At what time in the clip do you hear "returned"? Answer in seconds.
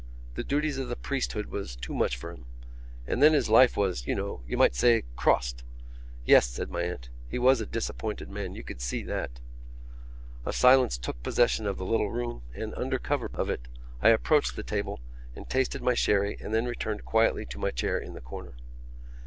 16.65-17.05